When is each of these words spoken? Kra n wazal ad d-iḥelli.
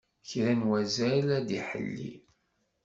Kra 0.29 0.51
n 0.59 0.61
wazal 0.69 1.27
ad 1.37 1.43
d-iḥelli. 1.47 2.13